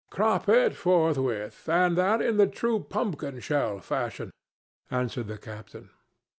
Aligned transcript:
"Crop 0.09 0.49
it 0.49 0.75
forthwith, 0.75 1.69
and 1.69 1.95
that 1.95 2.23
in 2.23 2.37
the 2.37 2.47
true 2.47 2.79
pumpkin 2.79 3.39
shell 3.39 3.79
fashion," 3.79 4.31
answered 4.89 5.27
the 5.27 5.37
captain. 5.37 5.91